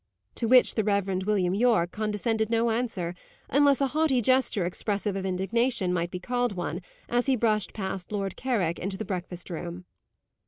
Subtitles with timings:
[0.33, 1.27] To which the Rev.
[1.27, 3.13] William Yorke condescended no answer,
[3.49, 8.11] unless a haughty gesture expressive of indignation might be called one, as he brushed past
[8.11, 9.85] Lord Carrick into the breakfast room.